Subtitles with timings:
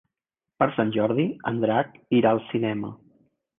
[0.63, 2.93] Per Sant Jordi en Drac irà al cinema.